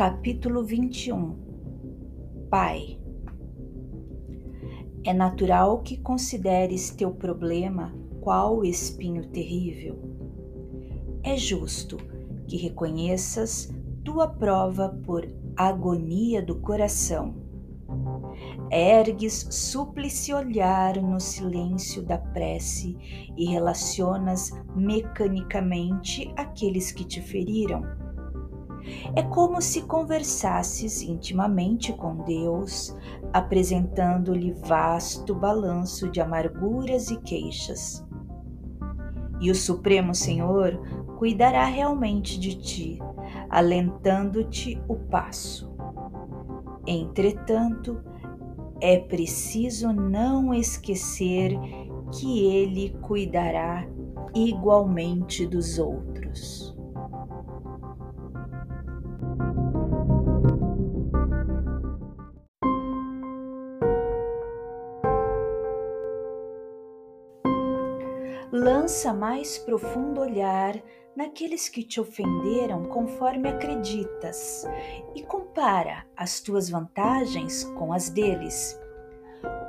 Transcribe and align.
Capítulo 0.00 0.64
21 0.64 1.36
Pai 2.48 2.98
É 5.04 5.12
natural 5.12 5.82
que 5.82 5.98
consideres 5.98 6.88
teu 6.88 7.10
problema 7.10 7.94
qual 8.22 8.64
espinho 8.64 9.28
terrível. 9.28 10.00
É 11.22 11.36
justo 11.36 11.98
que 12.48 12.56
reconheças 12.56 13.70
tua 14.02 14.26
prova 14.26 14.88
por 15.04 15.28
agonia 15.54 16.40
do 16.40 16.58
coração. 16.60 17.34
Ergues 18.70 19.48
súplice 19.50 20.32
olhar 20.32 20.96
no 21.02 21.20
silêncio 21.20 22.02
da 22.02 22.16
prece 22.16 22.96
e 23.36 23.44
relacionas 23.50 24.50
mecanicamente 24.74 26.32
aqueles 26.38 26.90
que 26.90 27.04
te 27.04 27.20
feriram. 27.20 28.09
É 29.14 29.22
como 29.22 29.60
se 29.60 29.82
conversasses 29.82 31.02
intimamente 31.02 31.92
com 31.92 32.16
Deus, 32.16 32.96
apresentando-lhe 33.32 34.52
vasto 34.52 35.34
balanço 35.34 36.08
de 36.10 36.20
amarguras 36.20 37.10
e 37.10 37.16
queixas. 37.20 38.04
E 39.40 39.50
o 39.50 39.54
Supremo 39.54 40.14
Senhor 40.14 40.78
cuidará 41.18 41.64
realmente 41.64 42.38
de 42.38 42.56
ti, 42.56 42.98
alentando-te 43.48 44.80
o 44.88 44.96
passo. 44.96 45.70
Entretanto, 46.86 48.00
é 48.80 48.98
preciso 48.98 49.92
não 49.92 50.52
esquecer 50.54 51.58
que 52.12 52.46
Ele 52.46 52.90
cuidará 53.02 53.86
igualmente 54.34 55.46
dos 55.46 55.78
outros. 55.78 56.79
Lança 68.62 69.14
mais 69.14 69.56
profundo 69.56 70.20
olhar 70.20 70.78
naqueles 71.16 71.66
que 71.66 71.82
te 71.82 71.98
ofenderam 71.98 72.84
conforme 72.90 73.48
acreditas 73.48 74.68
e 75.14 75.22
compara 75.22 76.04
as 76.14 76.40
tuas 76.40 76.68
vantagens 76.68 77.64
com 77.78 77.90
as 77.90 78.10
deles. 78.10 78.78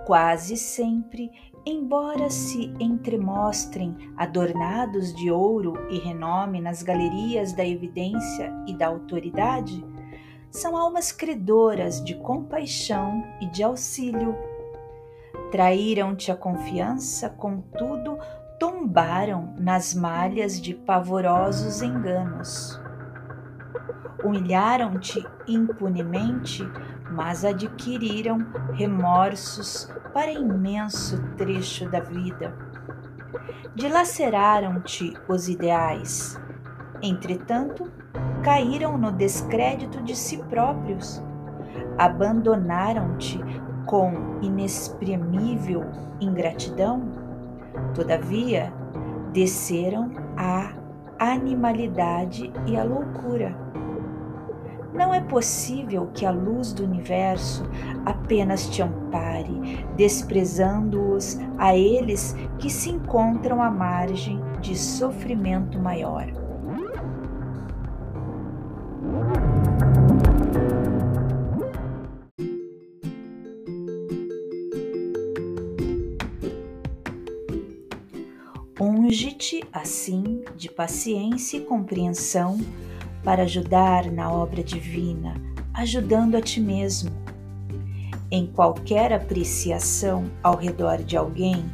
Quase 0.06 0.58
sempre, 0.58 1.32
embora 1.66 2.30
se 2.30 2.66
entremostrem 2.82 3.96
adornados 4.18 5.16
de 5.16 5.32
ouro 5.32 5.72
e 5.90 5.98
renome 5.98 6.60
nas 6.60 6.84
galerias 6.84 7.54
da 7.54 7.66
evidência 7.66 8.54
e 8.68 8.74
da 8.74 8.88
autoridade, 8.88 9.86
são 10.50 10.76
almas 10.76 11.14
credoras 11.14 12.04
de 12.04 12.16
compaixão 12.16 13.24
e 13.40 13.46
de 13.46 13.64
auxílio. 13.64 14.36
Traíram-te 15.50 16.30
a 16.30 16.36
confiança, 16.36 17.30
contudo, 17.30 18.18
tombaram 18.62 19.56
nas 19.58 19.96
malhas 19.96 20.62
de 20.62 20.76
pavorosos 20.76 21.82
enganos. 21.82 22.80
Humilharam-te 24.24 25.26
impunemente, 25.48 26.62
mas 27.10 27.44
adquiriram 27.44 28.38
remorsos 28.74 29.92
para 30.14 30.32
imenso 30.32 31.20
trecho 31.38 31.90
da 31.90 32.02
vida. 32.02 32.56
Dilaceraram-te 33.74 35.12
os 35.28 35.50
ideais, 35.50 36.40
entretanto, 37.02 37.92
caíram 38.44 38.96
no 38.96 39.12
descrédito 39.12 40.04
de 40.04 40.16
si 40.16 40.38
próprios. 40.38 41.20
Abandonaram-te 41.98 43.40
com 43.88 44.38
inexprimível 44.40 45.84
ingratidão 46.20 47.21
Todavia, 47.94 48.74
desceram 49.34 50.12
a 50.38 50.74
animalidade 51.20 52.52
e 52.66 52.76
a 52.76 52.84
loucura. 52.84 53.56
Não 54.94 55.14
é 55.14 55.22
possível 55.22 56.10
que 56.14 56.26
a 56.26 56.32
luz 56.32 56.74
do 56.74 56.84
universo 56.84 57.64
apenas 58.06 58.68
te 58.70 58.82
ampare, 58.82 59.86
desprezando-os 59.96 61.40
a 61.58 61.76
eles 61.76 62.36
que 62.60 62.70
se 62.70 62.90
encontram 62.90 63.62
à 63.62 63.70
margem 63.72 64.42
de 64.60 64.76
sofrimento 64.76 65.80
maior. 65.80 66.28
Unge-te, 79.12 79.62
assim, 79.74 80.42
de 80.56 80.70
paciência 80.70 81.58
e 81.58 81.66
compreensão 81.66 82.58
para 83.26 83.44
ajudar 83.44 84.10
na 84.10 84.32
obra 84.32 84.64
divina, 84.64 85.36
ajudando 85.74 86.36
a 86.36 86.42
ti 86.42 86.62
mesmo. 86.62 87.12
Em 88.32 88.48
qualquer 88.48 89.12
apreciação 89.12 90.32
ao 90.42 90.56
redor 90.56 91.00
de 91.00 91.18
alguém, 91.18 91.66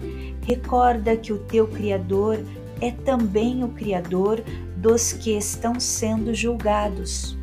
recorda 0.47 1.15
que 1.15 1.31
o 1.31 1.37
teu 1.37 1.67
Criador 1.67 2.39
é 2.81 2.89
também 2.89 3.63
o 3.63 3.67
Criador 3.67 4.43
dos 4.75 5.13
que 5.13 5.37
estão 5.37 5.79
sendo 5.79 6.33
julgados. 6.33 7.37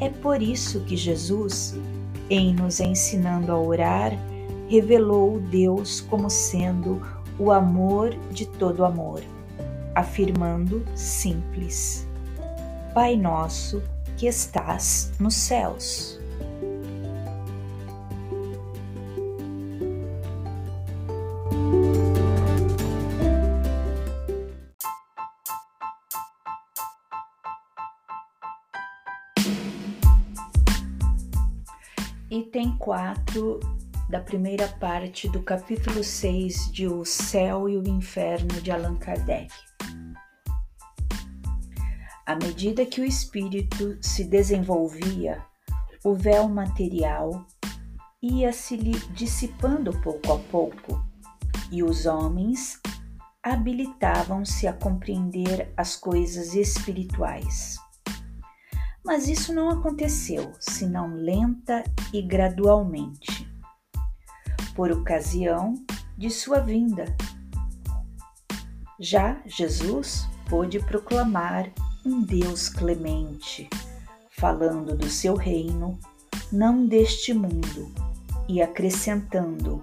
É 0.00 0.08
por 0.08 0.40
isso 0.40 0.80
que 0.80 0.96
Jesus, 0.96 1.78
em 2.30 2.54
nos 2.54 2.80
ensinando 2.80 3.52
a 3.52 3.60
orar, 3.60 4.12
revelou 4.66 5.40
Deus 5.40 6.00
como 6.00 6.30
sendo 6.30 7.02
o 7.38 7.52
amor 7.52 8.10
de 8.30 8.46
todo 8.46 8.84
amor, 8.84 9.22
afirmando 9.94 10.84
simples: 10.94 12.06
Pai 12.94 13.16
nosso 13.16 13.82
que 14.16 14.26
estás 14.26 15.12
nos 15.20 15.34
céus. 15.34 16.18
Item 32.30 32.76
4 32.78 33.77
da 34.08 34.20
primeira 34.20 34.66
parte 34.66 35.28
do 35.28 35.42
capítulo 35.42 36.02
6 36.02 36.72
de 36.72 36.86
O 36.86 37.04
Céu 37.04 37.68
e 37.68 37.76
o 37.76 37.86
Inferno 37.86 38.60
de 38.62 38.70
Allan 38.70 38.96
Kardec. 38.96 39.52
À 42.24 42.34
medida 42.34 42.86
que 42.86 43.02
o 43.02 43.04
espírito 43.04 43.98
se 44.00 44.24
desenvolvia, 44.24 45.44
o 46.02 46.14
véu 46.14 46.48
material 46.48 47.46
ia 48.22 48.50
se 48.50 48.76
lhe 48.76 48.98
dissipando 49.10 49.92
pouco 50.00 50.32
a 50.32 50.38
pouco 50.38 51.04
e 51.70 51.82
os 51.82 52.06
homens 52.06 52.80
habilitavam-se 53.42 54.66
a 54.66 54.72
compreender 54.72 55.70
as 55.76 55.96
coisas 55.96 56.54
espirituais. 56.54 57.76
Mas 59.04 59.28
isso 59.28 59.52
não 59.52 59.68
aconteceu, 59.68 60.52
senão 60.58 61.14
lenta 61.14 61.84
e 62.12 62.22
gradualmente 62.22 63.57
por 64.78 64.92
ocasião 64.92 65.74
de 66.16 66.30
sua 66.30 66.60
vinda. 66.60 67.04
Já 69.00 69.42
Jesus 69.44 70.28
pôde 70.48 70.78
proclamar 70.78 71.68
um 72.06 72.22
Deus 72.22 72.68
clemente, 72.68 73.68
falando 74.30 74.96
do 74.96 75.10
seu 75.10 75.34
reino, 75.34 75.98
não 76.52 76.86
deste 76.86 77.34
mundo, 77.34 77.92
e 78.48 78.62
acrescentando: 78.62 79.82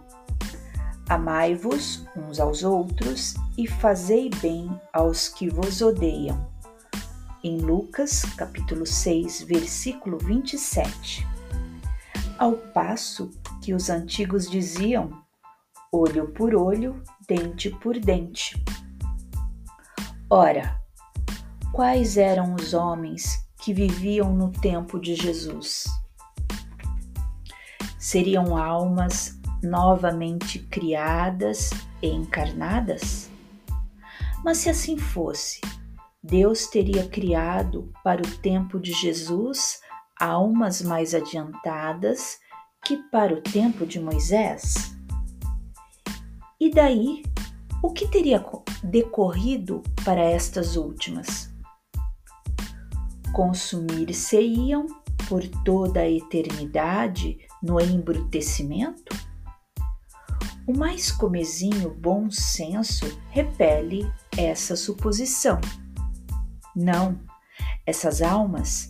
Amai-vos 1.09 2.05
uns 2.15 2.39
aos 2.39 2.63
outros 2.63 3.33
e 3.57 3.67
fazei 3.67 4.29
bem 4.41 4.79
aos 4.93 5.27
que 5.27 5.49
vos 5.49 5.81
odeiam. 5.81 6.49
Em 7.43 7.57
Lucas, 7.57 8.23
capítulo 8.37 8.85
6, 8.85 9.41
versículo 9.41 10.17
27. 10.19 11.27
Ao 12.39 12.53
passo 12.53 13.29
que 13.65 13.73
os 13.73 13.89
antigos 13.89 14.47
diziam: 14.47 15.09
olho 15.91 16.31
por 16.33 16.53
olho, 16.53 17.01
dente 17.27 17.71
por 17.71 17.97
dente. 17.97 18.63
Ora, 20.29 20.79
quais 21.73 22.15
eram 22.15 22.53
os 22.53 22.75
homens 22.75 23.43
que 23.63 23.73
viviam 23.73 24.31
no 24.35 24.51
tempo 24.51 24.99
de 24.99 25.15
Jesus? 25.15 25.85
Seriam 27.97 28.55
almas 28.55 29.35
novamente 29.63 30.59
criadas 30.59 31.71
e 32.03 32.07
encarnadas? 32.07 33.31
Mas 34.43 34.59
se 34.59 34.69
assim 34.69 34.95
fosse, 34.95 35.59
Deus 36.21 36.67
teria 36.67 37.07
criado 37.07 37.91
para 38.03 38.21
o 38.21 38.37
tempo 38.37 38.79
de 38.79 38.93
Jesus 38.93 39.81
almas 40.19 40.83
mais 40.83 41.15
adiantadas 41.15 42.44
que 42.85 42.97
para 42.97 43.33
o 43.33 43.41
tempo 43.41 43.83
de 43.83 43.99
Moisés? 43.99 44.95
E 46.59 46.69
daí, 46.69 47.23
o 47.81 47.91
que 47.91 48.07
teria 48.07 48.45
decorrido 48.83 49.81
para 50.05 50.21
estas 50.21 50.75
últimas? 50.75 51.51
Consumir-se-iam 53.33 54.85
por 55.27 55.41
toda 55.63 56.01
a 56.01 56.09
eternidade 56.09 57.39
no 57.61 57.81
embrutecimento? 57.81 59.15
O 60.67 60.77
mais 60.77 61.11
comezinho 61.11 61.89
bom 61.89 62.29
senso 62.29 63.05
repele 63.31 64.07
essa 64.37 64.75
suposição. 64.75 65.59
Não, 66.75 67.19
essas 67.85 68.21
almas 68.21 68.87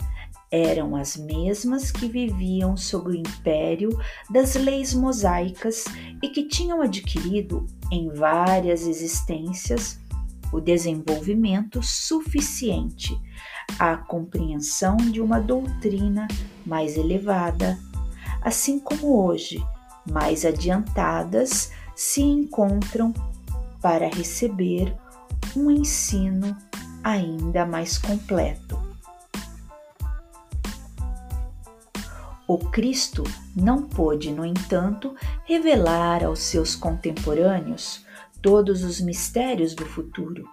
eram 0.52 0.96
as 0.96 1.18
mesmas 1.18 1.92
que 1.92 2.08
viviam 2.08 2.78
sob 2.78 3.10
o 3.10 3.16
império 3.16 3.90
das 4.30 4.56
leis 4.56 4.94
mosaicas 4.94 5.86
e 6.22 6.30
que 6.30 6.48
tinham 6.48 6.82
adquirido 6.82 7.66
em 7.92 8.10
várias 8.10 8.88
existências 8.88 10.00
o 10.52 10.62
desenvolvimento 10.62 11.82
suficiente 11.84 13.20
à 13.80 13.98
compreensão 13.98 14.96
de 14.96 15.20
uma 15.20 15.40
doutrina 15.40 16.28
mais 16.66 16.98
elevada, 16.98 17.78
assim 18.42 18.80
como 18.80 19.26
hoje, 19.26 19.62
mais 20.10 20.46
adiantadas, 20.46 21.72
se 21.96 22.22
encontram 22.22 23.14
para 23.82 24.08
receber 24.08 24.96
um 25.56 25.70
ensino 25.72 26.56
ainda 27.04 27.66
mais 27.66 27.98
completo. 27.98 28.85
O 32.48 32.60
Cristo 32.60 33.24
não 33.56 33.82
pôde, 33.82 34.32
no 34.32 34.46
entanto, 34.46 35.16
revelar 35.46 36.24
aos 36.24 36.40
seus 36.40 36.76
contemporâneos 36.76 38.06
todos 38.40 38.84
os 38.84 39.02
mistérios 39.02 39.74
do 39.74 39.84
futuro. 39.84 40.46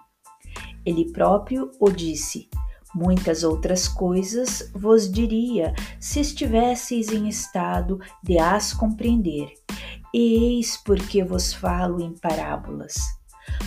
Ele 0.83 1.11
próprio 1.11 1.69
o 1.79 1.91
disse: 1.91 2.49
Muitas 2.95 3.43
outras 3.43 3.87
coisas 3.87 4.71
vos 4.73 5.11
diria 5.11 5.75
se 5.99 6.19
estivesseis 6.19 7.09
em 7.09 7.29
estado 7.29 7.99
de 8.23 8.39
as 8.39 8.73
compreender. 8.73 9.53
E 10.11 10.57
eis 10.57 10.75
porque 10.77 11.23
vos 11.23 11.53
falo 11.53 12.01
em 12.01 12.13
parábolas. 12.17 12.95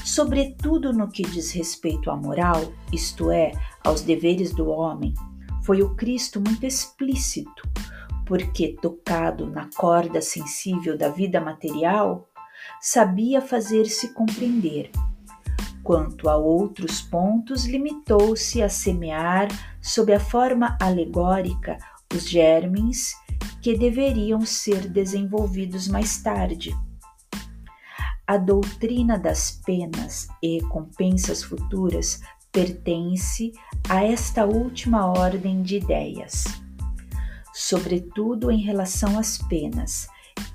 Sobretudo 0.04 0.92
no 0.92 1.08
que 1.08 1.22
diz 1.22 1.52
respeito 1.52 2.10
à 2.10 2.16
moral, 2.16 2.72
isto 2.92 3.30
é, 3.30 3.52
aos 3.84 4.02
deveres 4.02 4.52
do 4.52 4.68
homem, 4.68 5.14
foi 5.62 5.82
o 5.82 5.94
Cristo 5.94 6.40
muito 6.40 6.66
explícito 6.66 7.62
porque, 8.26 8.76
tocado 8.82 9.46
na 9.46 9.70
corda 9.76 10.20
sensível 10.20 10.98
da 10.98 11.08
vida 11.08 11.40
material, 11.40 12.28
sabia 12.80 13.40
fazer-se 13.40 14.12
compreender. 14.12 14.90
Quanto 15.82 16.28
a 16.28 16.36
outros 16.36 17.00
pontos, 17.00 17.64
limitou-se 17.64 18.60
a 18.60 18.68
semear, 18.68 19.46
sob 19.80 20.12
a 20.12 20.18
forma 20.18 20.76
alegórica, 20.82 21.78
os 22.12 22.28
germes 22.28 23.14
que 23.62 23.78
deveriam 23.78 24.40
ser 24.40 24.88
desenvolvidos 24.88 25.86
mais 25.86 26.20
tarde. 26.20 26.76
A 28.26 28.36
doutrina 28.36 29.16
das 29.16 29.52
penas 29.64 30.26
e 30.42 30.58
recompensas 30.58 31.44
futuras 31.44 32.20
pertence 32.50 33.52
a 33.88 34.02
esta 34.02 34.44
última 34.44 35.06
ordem 35.06 35.62
de 35.62 35.76
ideias 35.76 36.65
sobretudo 37.56 38.50
em 38.50 38.60
relação 38.60 39.18
às 39.18 39.38
penas. 39.38 40.08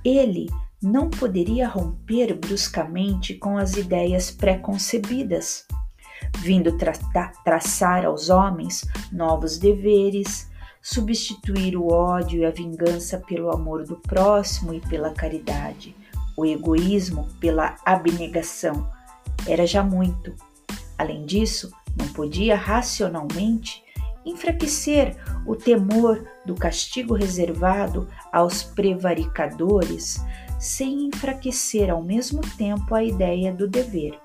Ele 0.05 0.47
não 0.79 1.09
poderia 1.09 1.67
romper 1.67 2.35
bruscamente 2.35 3.33
com 3.33 3.57
as 3.57 3.75
ideias 3.75 4.29
preconcebidas, 4.29 5.65
vindo 6.37 6.77
tra 6.77 6.93
traçar 7.43 8.05
aos 8.05 8.29
homens 8.29 8.87
novos 9.11 9.57
deveres, 9.57 10.47
substituir 10.79 11.75
o 11.75 11.91
ódio 11.91 12.41
e 12.41 12.45
a 12.45 12.51
vingança 12.51 13.17
pelo 13.17 13.51
amor 13.51 13.83
do 13.83 13.95
próximo 13.95 14.71
e 14.71 14.79
pela 14.81 15.11
caridade, 15.11 15.95
o 16.37 16.45
egoísmo 16.45 17.27
pela 17.39 17.77
abnegação. 17.83 18.87
Era 19.47 19.65
já 19.65 19.83
muito. 19.83 20.35
Além 20.99 21.25
disso, 21.25 21.71
não 21.97 22.07
podia 22.09 22.55
racionalmente 22.55 23.83
enfraquecer 24.25 25.15
o 25.45 25.55
temor 25.55 26.27
do 26.45 26.55
castigo 26.55 27.15
reservado 27.15 28.07
aos 28.31 28.63
prevaricadores, 28.63 30.23
sem 30.59 31.07
enfraquecer 31.07 31.89
ao 31.89 32.03
mesmo 32.03 32.41
tempo 32.57 32.93
a 32.93 33.03
ideia 33.03 33.53
do 33.53 33.67
dever. 33.67 34.19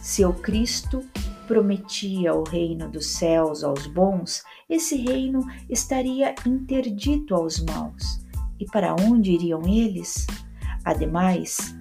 Seu 0.00 0.32
Cristo 0.32 1.04
prometia 1.46 2.34
o 2.34 2.44
reino 2.44 2.88
dos 2.88 3.06
céus 3.06 3.62
aos 3.62 3.86
bons, 3.86 4.42
esse 4.68 4.96
reino 4.96 5.40
estaria 5.68 6.34
interdito 6.46 7.34
aos 7.34 7.60
maus. 7.60 8.22
E 8.58 8.66
para 8.66 8.94
onde 8.94 9.32
iriam 9.32 9.62
eles? 9.66 10.26
Ademais, 10.84 11.74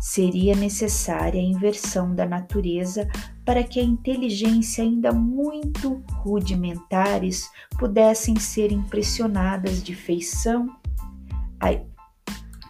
seria 0.00 0.54
necessária 0.54 1.40
a 1.40 1.44
inversão 1.44 2.14
da 2.14 2.26
natureza 2.26 3.08
para 3.46 3.62
que 3.62 3.78
a 3.78 3.82
inteligência 3.82 4.82
ainda 4.82 5.12
muito 5.12 6.02
rudimentares 6.08 7.48
pudessem 7.78 8.34
ser 8.40 8.72
impressionadas 8.72 9.80
de 9.80 9.94
feição 9.94 10.68
a, 11.60 11.68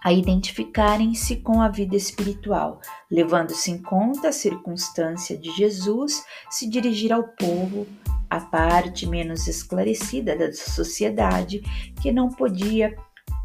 a 0.05 0.13
identificarem-se 0.13 1.37
com 1.37 1.63
a 1.63 1.69
vida 1.69 1.97
espiritual, 1.97 2.83
levando-se 3.11 3.71
em 3.71 3.79
conta 3.79 4.29
a 4.29 4.33
circunstância 4.33 5.37
de 5.39 5.51
Jesus 5.57 6.23
se 6.51 6.69
dirigir 6.69 7.11
ao 7.11 7.25
povo, 7.25 7.87
a 8.29 8.41
parte 8.41 9.07
menos 9.07 9.49
esclarecida 9.49 10.37
da 10.37 10.53
sociedade, 10.53 11.63
que 12.03 12.13
não 12.13 12.29
podia 12.29 12.95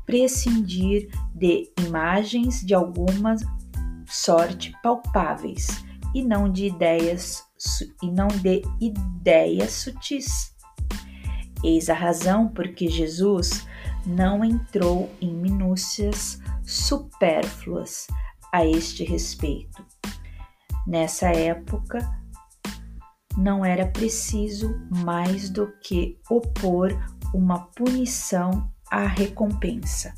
prescindir 0.06 1.07
de 1.34 1.72
imagens 1.80 2.60
de 2.60 2.74
alguma 2.74 3.38
sorte 4.06 4.74
palpáveis 4.84 5.89
e 6.13 6.24
não 6.24 6.52
de 6.52 6.68
ideias 6.68 7.44
e 8.01 8.12
não 8.12 8.27
de 8.27 8.62
ideias 8.80 9.72
sutis. 9.74 10.53
Eis 11.63 11.89
a 11.89 11.94
razão 11.94 12.48
por 12.48 12.68
que 12.74 12.88
Jesus 12.88 13.65
não 14.06 14.44
entrou 14.44 15.10
em 15.22 15.32
minúcias 15.34 16.39
supérfluas 16.63 18.08
a 18.51 18.65
este 18.65 19.03
respeito. 19.03 19.86
Nessa 20.88 21.27
época, 21.27 22.00
não 23.38 23.63
era 23.63 23.86
preciso 23.86 24.75
mais 24.89 25.50
do 25.50 25.72
que 25.80 26.18
opor 26.30 26.91
uma 27.34 27.60
punição 27.68 28.70
à 28.89 29.06
recompensa. 29.06 30.13